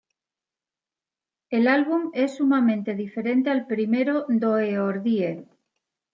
El 1.51 1.67
álbum 1.67 2.09
es 2.15 2.35
sumamente 2.37 2.95
diferente 2.95 3.51
al 3.51 3.67
primero 3.67 4.25
Doe 4.29 4.79
Or 4.79 5.03
Die. 5.03 5.45